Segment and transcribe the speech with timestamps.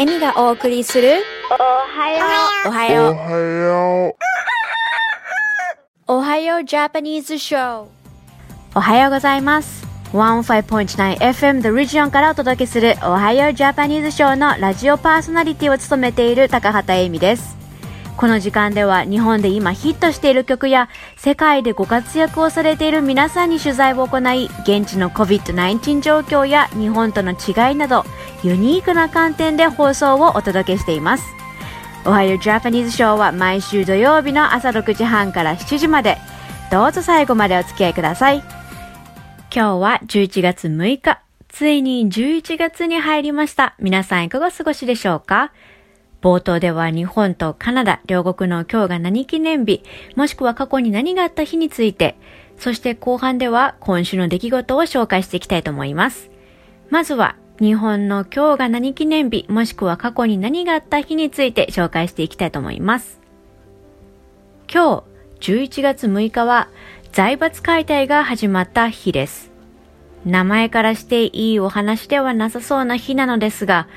[0.00, 1.18] エミがお送りする
[1.50, 2.24] おはよ
[2.64, 3.12] おはよう。
[3.12, 4.14] おはよ
[6.06, 6.64] おはよう。
[6.64, 7.86] ジャパニーズショー
[8.74, 9.86] おはようございます。
[10.14, 17.58] 15.9FM The Region からお届けするおはようジャパニーズショーのラジオパーソナリティを務めている高畑恵美です。
[18.16, 28.04] この時間では日本で今ヒットしている曲や世界でご活躍をされている皆さんに取材を行い現地の COVID-19 状況や日本との違いなど
[28.42, 31.24] ユニークな観点で放送をお届けしています。
[32.06, 36.16] おはようジャパニーズショーは毎週土曜日の朝6時半から7時まで。
[36.70, 38.38] どうぞ最後までお付き合いください。
[38.38, 38.44] 今
[39.50, 41.20] 日は11月6日。
[41.48, 43.74] ついに11月に入りました。
[43.78, 45.52] 皆さんいかがお過ごしでしょうか？
[46.22, 49.82] 冒頭では日本とカナダ両国の今日が何記念日。
[50.16, 52.16] もしくは過去に何があった日について。
[52.56, 56.30] そして後半では今週の出来事を紹介していきたいと思います。
[56.88, 63.20] まずは日本の今日が何記念日もしくは過去に何があった日について紹介していきたいと思います。
[64.72, 65.04] 今
[65.40, 66.70] 日11月6日は
[67.12, 69.50] 財閥解体が始まった日です。
[70.24, 73.88] 名前からしていいお話ではなさそうな日なのですが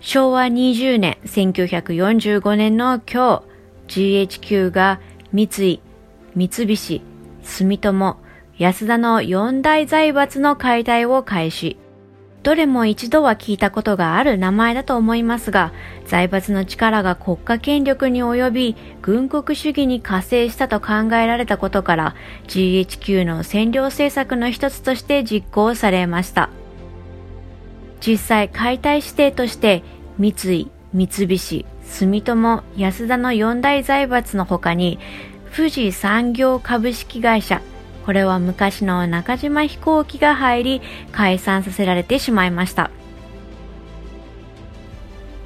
[0.00, 3.44] 昭和20年1945年の今
[3.86, 5.00] 日 GHQ が
[5.32, 5.80] 三井、
[6.34, 7.02] 三菱、
[7.44, 8.16] 住友、
[8.58, 11.81] 安田の四大財閥の解体を開始。
[12.42, 15.72] どれも一度は聞いたことがある名前だと思いますが、
[16.06, 22.16] 財閥の力が国家権力に及び、軍国主義に加勢したと考えられたことから、
[22.48, 26.50] GHQ の占領政策の一つとして実行されました。
[28.04, 29.84] 実際、解体指定として、
[30.18, 34.98] 三井、三菱、住友、安田の四大財閥の他に、
[35.54, 37.62] 富士産業株式会社、
[38.04, 40.82] これは昔の中島飛行機が入り
[41.12, 42.90] 解散させられてしまいました。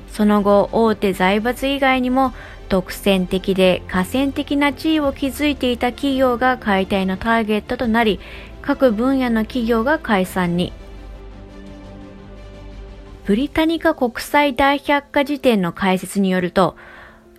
[0.09, 2.33] その後大手財閥以外にも
[2.71, 8.19] 独占的で河川的な地位を築いていた企業が解体のターゲットとなり
[8.63, 10.73] 各分野の企業が解散に。
[13.27, 16.77] ブリタニカ国際大百科事典の解説によると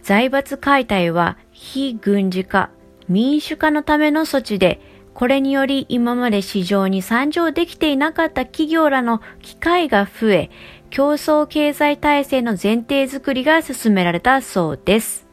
[0.03, 2.69] 財閥解体は非軍事化
[3.07, 4.81] 民主化のための措置で
[5.17, 10.51] これにより今まで市場に参上できていなかった企業らの機会が増え、
[10.91, 15.25] 競争経済体制の前提づくりが進められたそうです。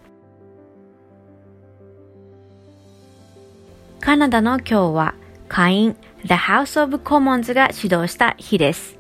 [4.01, 5.15] カナダの今日は
[5.51, 8.97] 下院 The House of Commons が始動した日です。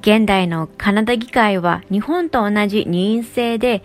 [0.00, 3.84] 現代のカナダ議会は日本と同じ二院制で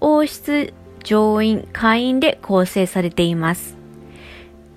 [0.00, 3.77] 王室、上院、下院で構成されています。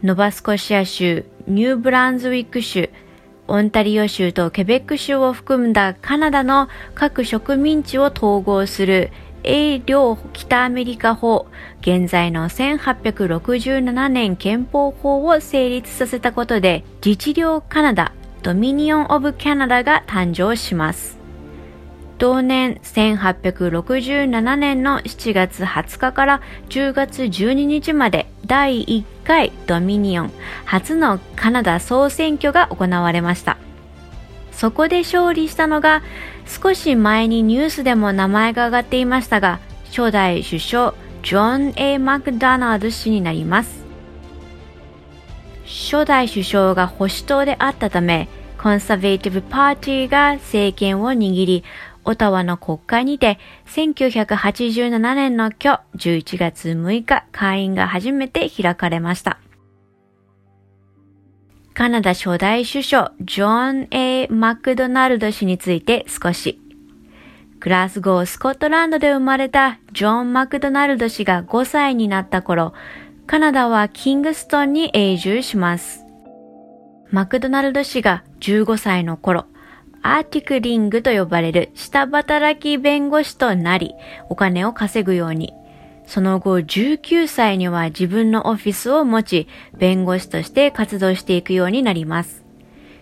[0.04, 2.90] ノバスコシア州、ニューブランズウィック州、
[3.48, 9.12] オンタリオ州とケベック州を含んだカナダの各植民地を統合する
[9.44, 11.46] 英領北アメリカ法、
[11.82, 18.12] 現在の1867年憲法法を成立させたことで、自治領カナダ、
[18.42, 21.21] ドミニオン・オブ・カナダが誕生します。
[22.22, 30.32] 同年1867年の7月20日から10月12日まで第1回ドミニオン
[30.66, 33.58] 初のカナダ総選挙が行われました。
[34.52, 36.04] そこで勝利したのが
[36.46, 40.94] 少し前にニュースでも名前が挙がっていましたが初代首相
[41.24, 43.84] ジョン・ A・ マクドナルド氏になります。
[45.66, 48.28] 初代首相が保守党であったため
[48.62, 51.64] コンサベーティブパーティーが政権を握り
[52.04, 59.40] オタワの国会にて1987年の今日11月6日会員が初めて開かれました。
[61.74, 66.60] カナダ初代首相ジョン・ A・ マクドナルド氏について少し。
[67.60, 72.74] グラスゴー、スコットランドで生まれたジョン・マクドナルド氏が5歳になった頃、
[73.28, 76.04] カナダはキングストンに永住します。
[77.12, 79.46] マクドナルド氏が15歳の頃、
[80.04, 83.94] アーティクリングと呼ばれる下働き弁護士となり、
[84.30, 85.54] お金を稼ぐように。
[86.08, 92.44] その後19歳には自分のオフィスを持ち、弁護士として活動していくようになります。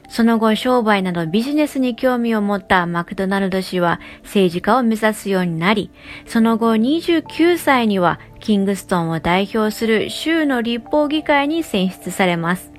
[0.09, 5.91] その後商売などビジネスに興味を持ったマクドナルド氏は政治家を目指すようになり、
[6.25, 12.71] その後29歳にはキングストンを代表する州の立法議会に選出されます。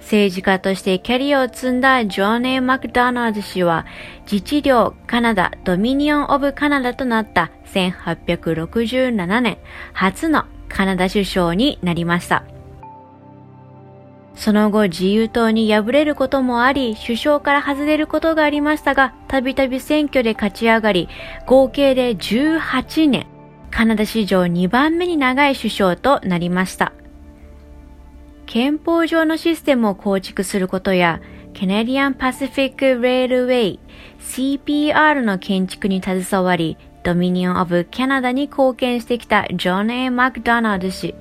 [0.00, 3.86] 政治家としてキャリアを積んだジョン・エイ・マクドナルド氏は
[4.30, 9.58] 自治領カナダドミニオン・オブ・カナダとなった1867年
[9.92, 12.44] 初のカナダ首相になりました。
[14.38, 21.08] その後自由党に敗れることもあり、首相から外れることがありましたが、たびたび選挙で勝ち上がり、
[21.44, 23.26] 合計で18年、
[23.72, 26.92] カナダ史上2番目に長い首相となりました。
[28.48, 31.20] 憲法上のシステムを構築することや、
[31.52, 33.80] ケネディアンパシフィック・レールウェイ
[34.20, 41.14] CPR の建築に携わり、ドミニオン・オブ・カナダに貢献してきたジョン・ A・ マクドナルド氏。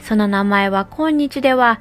[0.00, 1.80] その名前は今日では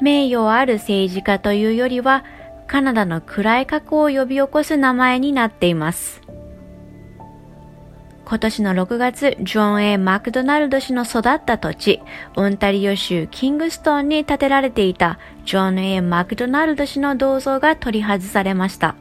[0.00, 2.24] 名誉ある政治家というよりは
[2.68, 6.22] カナダの暗い過去を呼び起こす名前になっています。
[8.28, 12.02] 今年の6月、ジョン・ A・ マクドナルド氏の育った土地、
[12.34, 18.96] オンタリオ州キングストンに建てられていたジョン・ A・ マクドナルド氏の銅像が取り外されました。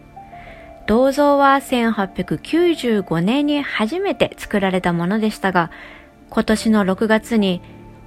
[0.85, 5.71] 銅像は1895年に初めて作られたものでしたが、
[6.29, 7.63] 今年の6月に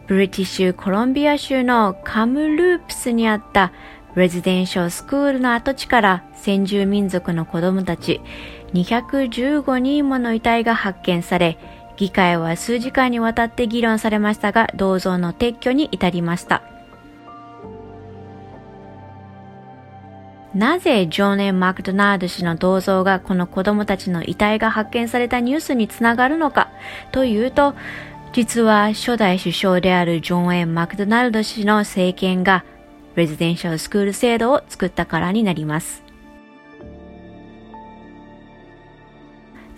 [0.07, 3.73] ブリティッシュコロンビア州のカムループスにあった
[4.15, 8.21] レジデンシャルスクールの跡地から先住民族の子供たち
[8.75, 11.59] 215人もの遺体が発見され、
[11.97, 16.63] 議会は数時間にわたって議論されましたが、銅像の撤去に至りました。
[20.55, 26.69] なぜジョーネン・マクドナルド氏の銅像がこの子供たちの遺体が発見されたニュースにつながるのか？
[27.13, 27.75] というと、
[28.33, 32.65] 実は初代首相であるジョン・エン・マクドナルド氏の政権が
[33.15, 36.03] レジデンシャルスクール制度を作ったからになります。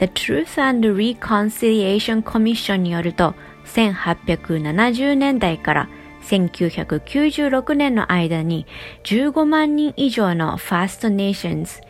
[0.00, 3.34] The Truth and Reconciliation Commission によると
[3.66, 5.88] 1870年代から
[6.22, 8.66] 1996年の間に
[9.04, 11.80] 15万人以上のファーストネーションズ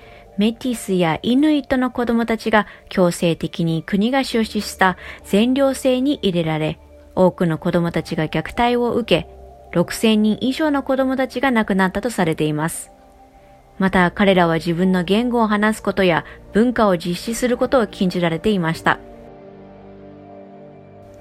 [0.40, 6.78] メティスやイヌイットの子供たちが強制的に国が出資した全寮制に入れられ、
[7.14, 12.90] 多くの子供たちが虐待を受け、6000人以上の子供たちが亡くなったとされています。
[13.80, 19.00] また彼らは自分の言語を話すことや文化を実施することを禁じられていました。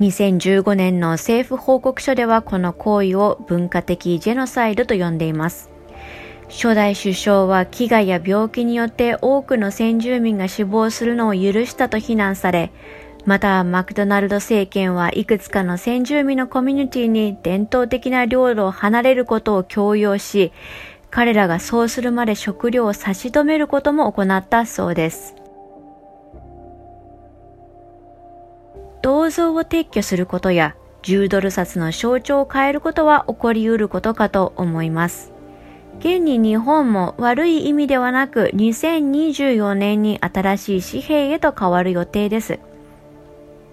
[0.02, 5.70] 2015年の政府報告書ではこの行為を文化的ジェノサイドと呼んでいます。
[6.50, 12.74] 初代首相は飢餓や病気によって多くの先住民が死亡するのを許したと非難され、
[13.26, 20.52] またマクドナルド政権はいくつかの先住民のコミュニティに伝統的な領土を離れることを強要し、
[21.12, 25.36] 彼らがそうするまで食料を差し止めることも行ったそうです。
[29.02, 35.32] 銅像を撤去することや10ドル札の象徴を変えることは起こり得ることかと思います。
[36.00, 42.60] 現に日本も悪い意味ではなく2024年に新しい紙幣へと変わる予定です。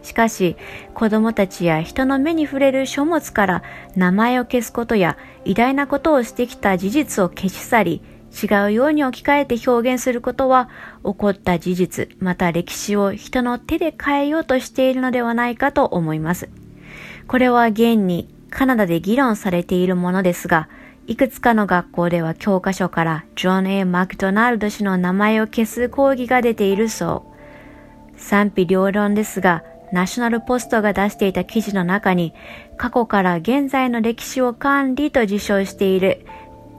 [0.07, 0.57] しかし、
[0.95, 3.63] 子供たちや人の目に触れる書物から
[3.97, 10.69] 名前を消すことや偉大なことをしてきた事実を消し去り、違うように置き換えて表現することは、
[11.05, 16.49] 起こった事実、また歴史を人の手で変えようとしているのではないかと思います。
[17.27, 20.69] これは現にカナダで議論されているものですが、
[21.09, 27.37] いくつかの学校では教科書からジョン・ A・ マクドナルド氏の名前を消す講義が出ているそう。
[28.19, 29.63] 賛否両論ですが、
[29.93, 32.35] ナショナルポストが出していた記事の中に、
[32.77, 36.27] 過去から現在の歴史を管理と自称している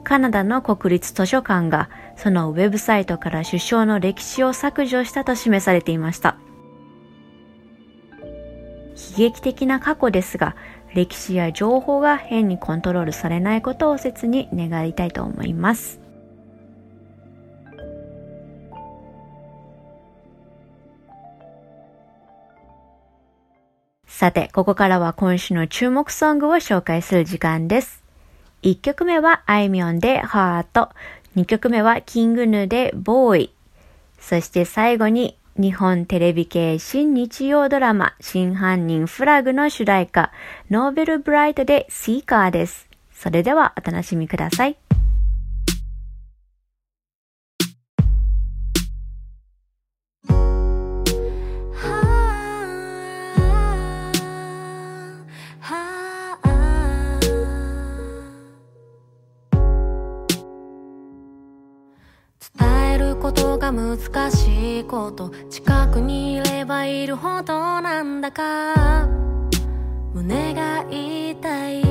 [0.04, 6.36] カナダの国立図書館が、そのウェブサイトから首相の歴史を削除したと示されていました。
[8.96, 10.56] 悲劇的な過去ですが、
[10.94, 16.00] 歴史や情報が変にコントロールされないことを切に願いたいと思います。
[24.18, 28.02] さて、ここからは今週の注目ソングを紹介する時間です。
[28.64, 30.88] 1曲目はあいみょんでハート。
[31.36, 33.54] 2曲目はキングヌでボーイ。
[34.18, 40.32] そして最後に日本テレビ系新日曜ドラマ真犯人フラグの主題歌
[40.68, 42.88] ノーベルブライトでシーカーです。
[43.12, 44.76] それではお楽しみください。
[63.72, 63.98] 難
[64.30, 65.30] しいこと。
[65.50, 69.08] 近くにいればいるほどなんだか。
[70.14, 71.82] 胸が痛い。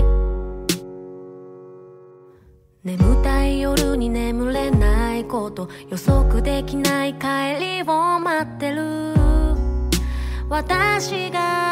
[2.84, 5.70] 眠たい夜に眠れないこと。
[5.90, 9.14] 予測できない帰りを待ってる。
[10.50, 11.67] 私が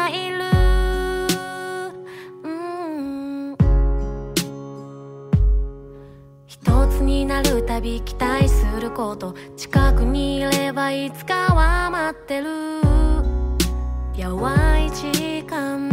[7.36, 12.46] なるたび期待すること近くにいればいつかは待ってる。
[14.16, 15.90] やわい時間。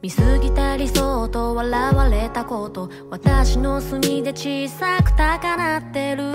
[0.00, 2.88] 見過ぎた理想と笑われたこと。
[3.10, 6.32] 私の隅で小さく高鳴ってる。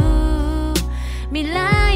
[1.33, 1.90] 未来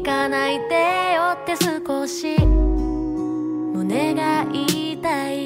[0.00, 2.38] 行かないでよって少し。
[2.40, 5.44] 胸が痛い。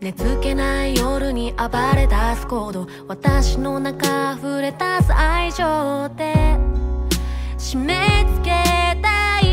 [0.00, 2.86] 寝つけない夜に暴れ出す行動。
[3.08, 6.56] 私の中溢れ出す愛情で
[7.58, 8.50] 締め付け
[9.02, 9.44] たい。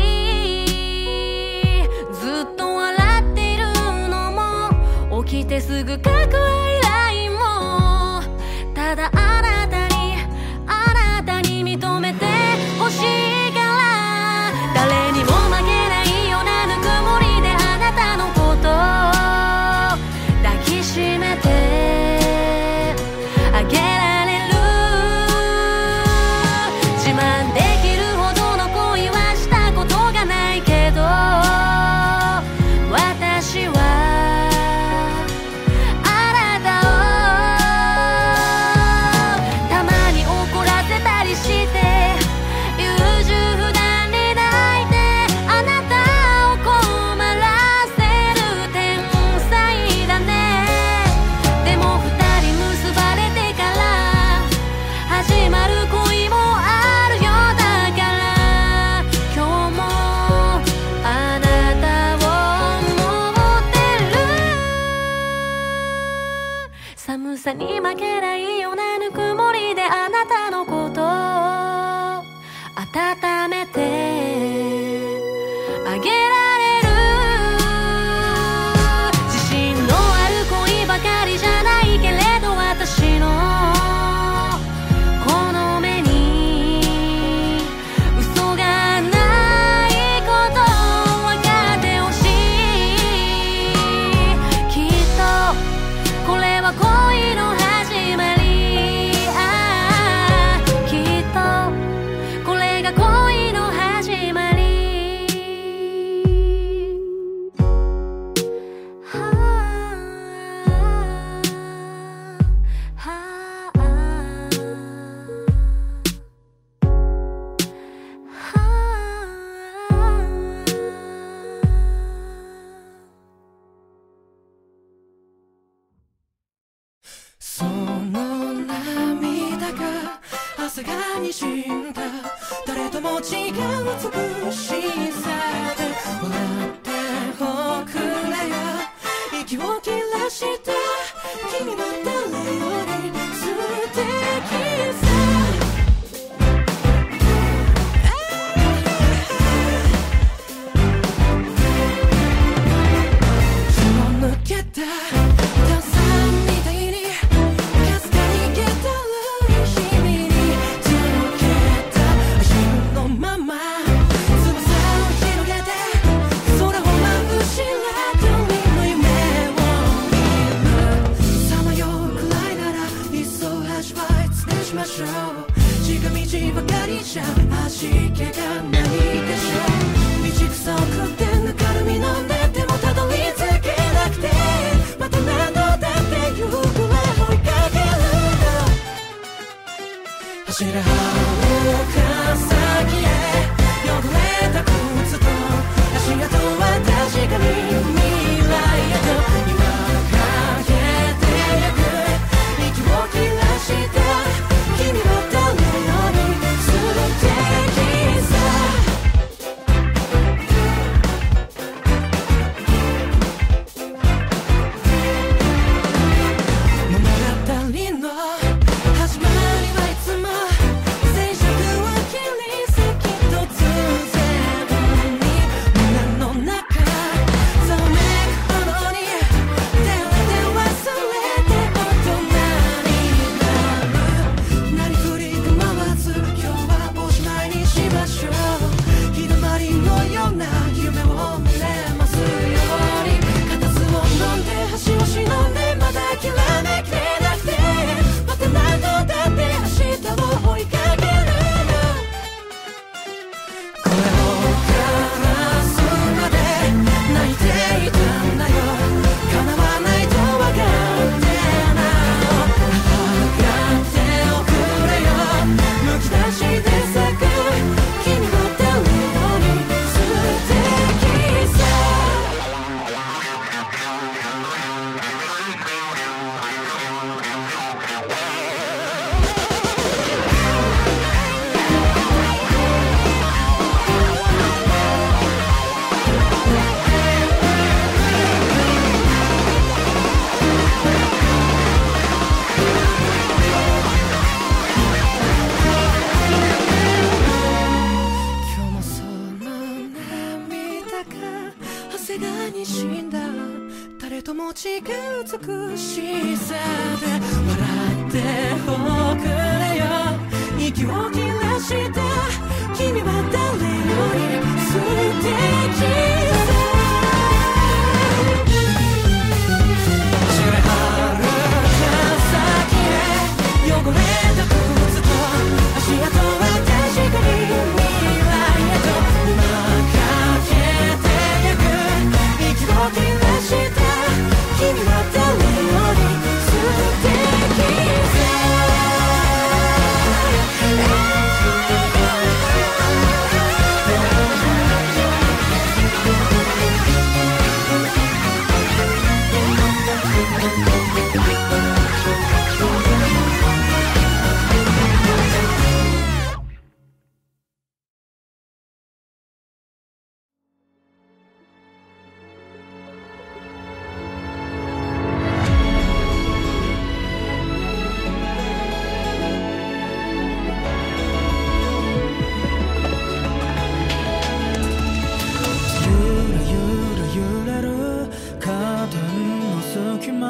[2.12, 3.66] ずっと笑っている
[4.08, 4.30] の
[5.10, 5.24] も。
[5.24, 6.12] 起きてすぐ書く依
[6.80, 8.22] 頼も。
[8.72, 9.10] ただ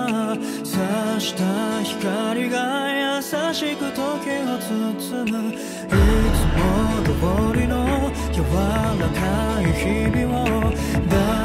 [0.05, 6.65] 隙間差した光が優しく時を包むいつも
[7.05, 8.43] 通りの柔
[9.01, 9.19] らか
[9.63, 10.77] い日々を出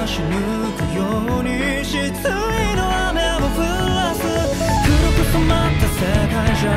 [0.07, 0.31] し抜
[0.75, 0.99] くよ
[1.39, 1.49] うに
[1.85, 2.29] 失意
[2.75, 6.69] の雨を降らす黒く染まった世界じゃ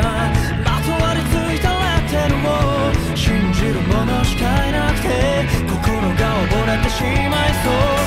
[0.65, 5.09] まとわりついたレッテルを信じる者しかいなくて
[5.69, 8.02] 心が溺れてしまいそう。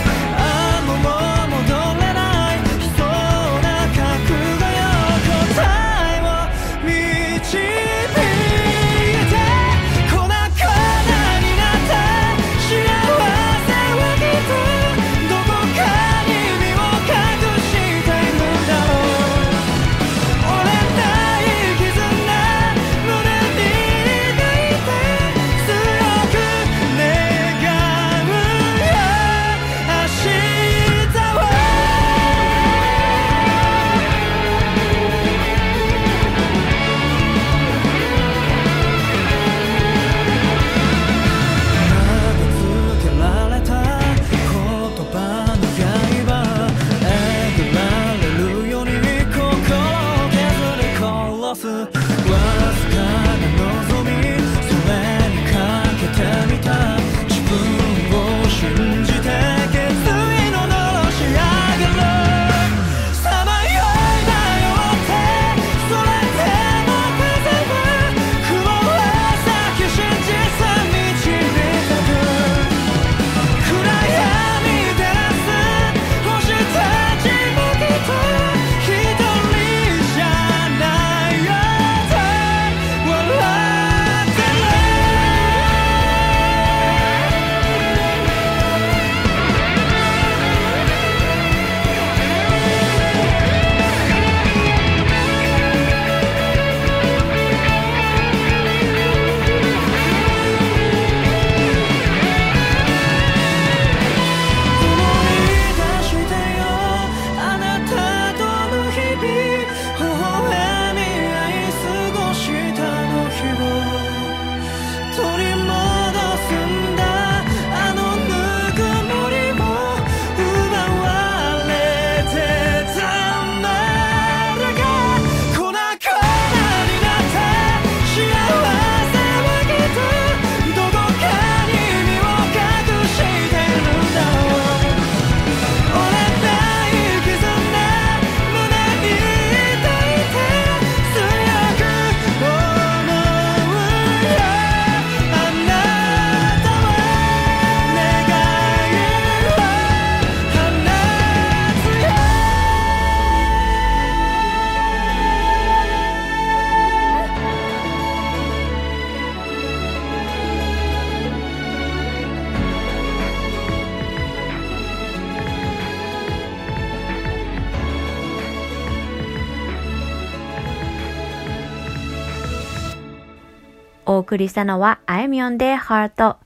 [174.25, 176.38] 送りしたのは、あいみょんでハート、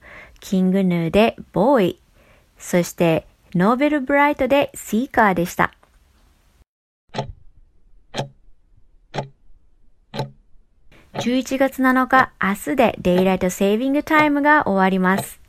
[0.41, 1.99] キングヌーでボーイ、
[2.57, 5.73] そして、ノーベルブライトでシーカーでした。
[11.13, 15.39] 11月7日、明日でデイライトセービングタイムが終わります。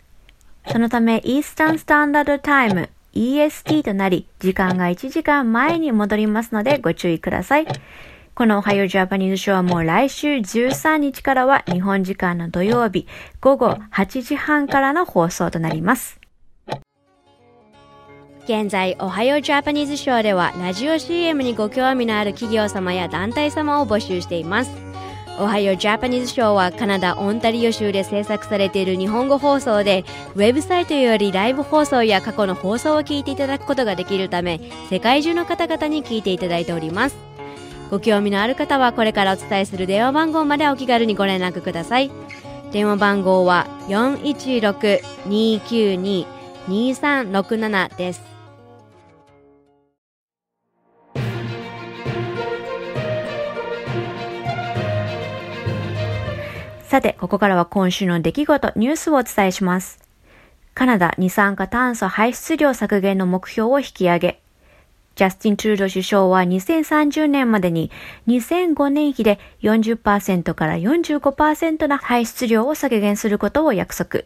[0.69, 7.67] そのため、イースタンスタンダードタイム、EST となり、時間が1時間前に戻りますのでご注意ください。
[8.41, 13.07] このおはようジャパニーズショーはもう来週13日からは日本時間の土曜日
[13.43, 16.19] 午後8時半からの放送となります。
[18.45, 24.71] 現在、おはようジャパニーズショーではラジオ CM にご興味のある企業様や団体様を募集しています。
[25.39, 37.30] おはようジャパニーズショーはカナダ・オンタリオ州で制作されている日本語放送で、ウェブサイトよりライブ放送や過去の放送を聞いていただくことができるため、世界中の方々に聞いていただいております。
[37.91, 42.11] ご興味のある方はこれからお伝えする電話番号までお気軽にご連絡ください。
[42.71, 43.67] 電話番号は
[46.69, 48.23] 416-292-2367です。
[56.85, 59.99] さて、ここからは今週の出来事、ニュースをお伝えします。
[60.75, 64.41] カナダ二酸化炭素排出量削減の目標を引き上げ、
[65.21, 67.91] ジャスティン・トゥード首相は2030年までに
[68.27, 74.23] 2005年比で40%から45%の排出量を削減することを約束。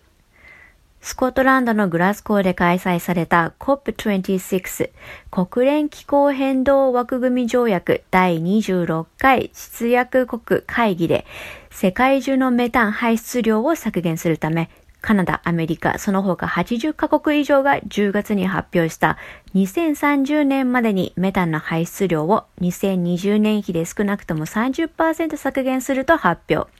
[1.00, 4.90] スコットランドのグラスコーで開催された COP26
[5.32, 11.26] 国連気候変動枠組み条約第26回出約国会議で
[11.72, 14.70] 世界中のメタン排出量を削減するため
[15.04, 19.18] カナダ、アメリカ、その他80カ国以上が10月に発表した
[19.54, 26.70] 2030年までにメタンの排出量を2020年比で少なくとも30%削減すると発表。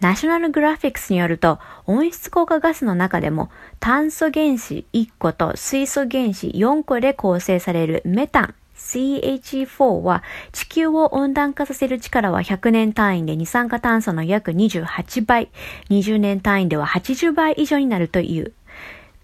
[0.00, 15.50] ナショナルグラフィックスによると、温室効果ガスの中でも炭素原子1個と水素原子4個で構成されるメタン CHE4 は地球を温暖化させる力は100年単位で二酸化炭素の約28倍、
[15.90, 18.52] 20年単位では80倍以上になるという。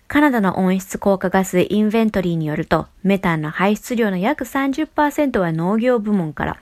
[0.06, 6.58] カナダの温室効果ガスインベントリーによると、メタンの排出量の約30%は農業部門から。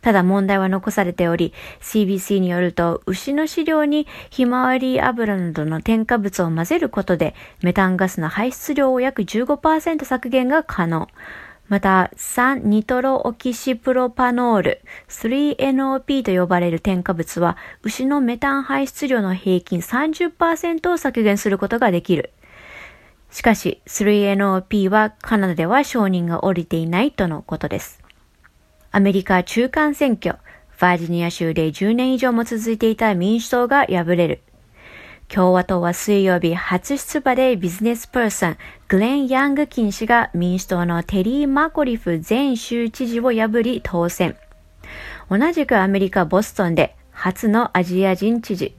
[0.00, 11.08] ただ問題は残されており、CBC によると、牛の飼料にひまわり油などの添加物を混ぜることで、メタンガスの排出量を約15%削減が可能。
[11.68, 22.32] また、酸ニトロオキシプロパノール 3NOP と呼ばれる添加物は、牛のメタン排出量の平均30%を削減することができる。
[23.30, 28.02] しかし、3NOP はカナダでは承認が下りていないとのことです。
[28.90, 30.38] アメリカ中間選挙、
[30.80, 34.40] バージニア州で10年以上も続いていた民主党が敗れる。
[35.28, 38.56] 共和党は水曜日初出馬でビジネスパーソン、
[38.88, 44.36] グレン・ヤングキン氏が民主党のテリー・マコリフ前州知事を破り当選。
[45.30, 48.74] 同じくアメリカ・ボストンで初のアジア人知事。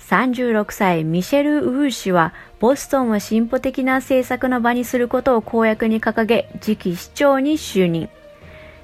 [0.00, 8.08] 36歳ミシェル・ウー氏はボストンを進歩的な政策の場にすることを公約に掲げ次期市長に就任。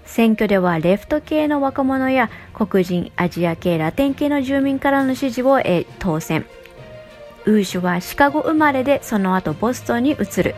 [0.05, 6.47] 選挙ではレフト系の若者や黒人、アジア系、ラテン系の住民からの支持を得当選。
[7.47, 10.55] ウーシュはシカゴ生まれでその後ボストンに移る。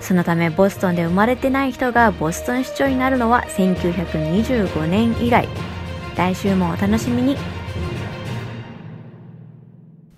[0.00, 5.48] そのためボストンで生まれてない人がボストン市長になるのは1925年以来。
[6.16, 7.36] 来週もお楽しみに。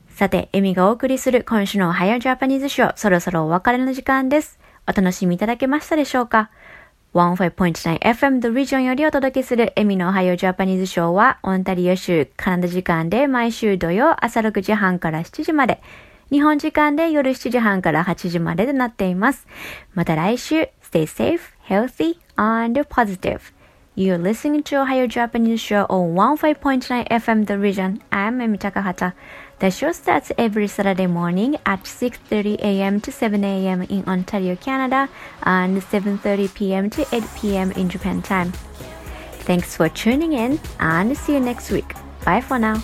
[0.08, 4.58] さて、エミがお送りする今週のおはようジャパニーズショー、そろそろお別れの時間です。
[4.88, 6.50] お楽しみいただけましたでしょうか？
[7.16, 15.80] 15.9FM The Region よりお届けするエミのおはようジャパニーズショーは、オンタリオ州カナダ時間で毎週土曜朝6時半から7時まで、
[16.30, 19.46] 日本時間で夜7時半から8時までとなっています。
[19.94, 23.40] また来週、Stay safe, healthy, and positive.
[23.98, 28.02] You're listening to Ohio Japanese Show on 15.9 FM The Region.
[28.12, 29.14] I'm Emi Takahata.
[29.58, 33.00] The show starts every Saturday morning at 6.30 a.m.
[33.00, 33.80] to 7 a.m.
[33.80, 35.08] in Ontario, Canada,
[35.44, 36.90] and 7.30 p.m.
[36.90, 37.72] to 8 p.m.
[37.72, 38.52] in Japan time.
[39.48, 41.94] Thanks for tuning in, and see you next week.
[42.22, 42.82] Bye for now.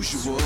[0.00, 0.38] Usual.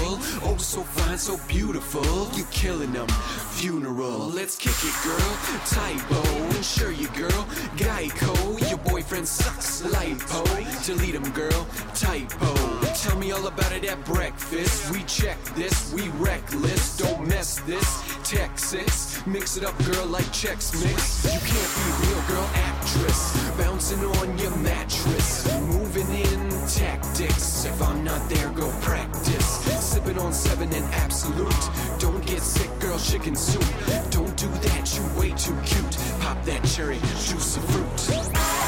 [0.43, 2.03] Oh, so fine, so beautiful.
[2.37, 3.07] You killing them.
[3.55, 4.29] Funeral.
[4.29, 5.33] Let's kick it, girl.
[5.67, 6.57] Typo.
[6.57, 7.47] Insure you, girl.
[7.77, 8.35] Geico.
[8.69, 9.83] Your boyfriend sucks.
[9.83, 10.43] Lipo.
[10.85, 11.67] Delete him, girl.
[11.95, 12.53] Typo.
[12.95, 14.90] Tell me all about it at breakfast.
[14.90, 15.93] We check this.
[15.93, 16.97] We reckless.
[16.97, 18.13] Don't mess this.
[18.25, 19.25] Texas.
[19.27, 21.25] Mix it up, girl, like Chex Mix.
[21.25, 22.49] You can't be real, girl.
[22.55, 23.51] Actress.
[23.59, 25.47] Bouncing on your mattress.
[25.61, 27.67] Moving in tactics.
[27.67, 29.47] If I'm not there, go practice.
[29.85, 31.71] Sipping on seven and absolute.
[31.99, 33.63] Don't get sick, girl, chicken soup.
[34.11, 35.99] Don't do that, you way too cute.
[36.21, 38.63] Pop that cherry, juicy fruit.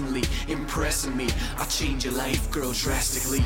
[0.00, 1.28] Constantly impressing me.
[1.58, 3.44] I'll change your life, girl, drastically.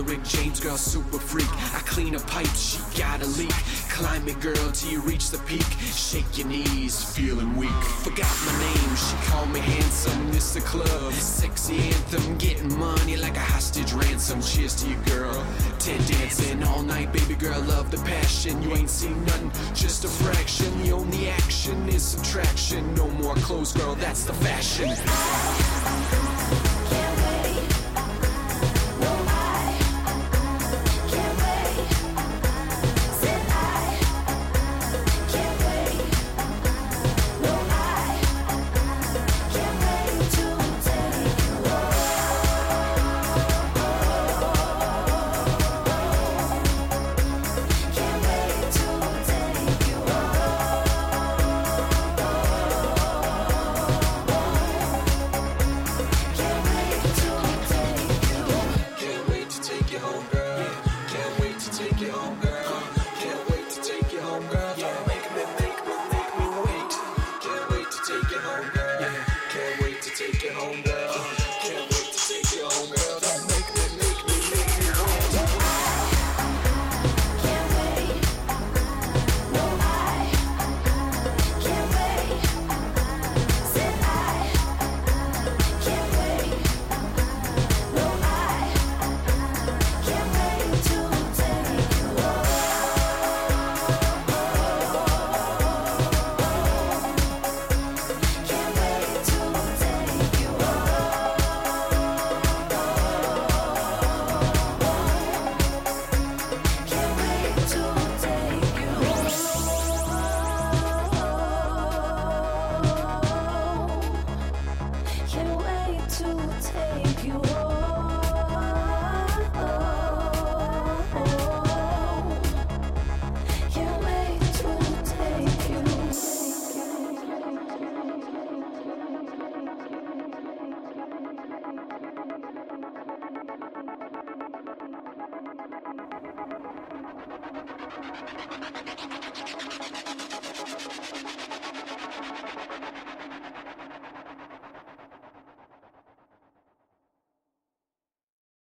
[0.00, 1.48] Rick James, girl, super freak.
[1.74, 3.52] I clean a pipe, she got a leak.
[3.90, 5.66] Climb it, girl, till you reach the peak.
[5.92, 7.70] Shake your knees, feeling weak.
[8.02, 10.32] Forgot my name, she called me handsome.
[10.32, 12.38] This the club, sexy anthem.
[12.38, 14.40] Getting money like a hostage ransom.
[14.40, 15.46] Cheers to you, girl.
[15.78, 18.62] Ted dancing all night, baby girl, love the passion.
[18.62, 20.82] You ain't seen nothing, just a fraction.
[20.82, 22.94] The only action is subtraction.
[22.94, 24.88] No more clothes, girl, that's the fashion.